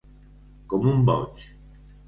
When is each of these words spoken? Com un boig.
Com 0.73 0.89
un 0.93 1.05
boig. 1.11 1.47